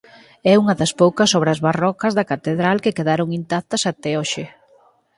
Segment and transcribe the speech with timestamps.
[0.51, 4.43] É unha das poucas obras barrocas da catedral que quedaron intactas até hoxe.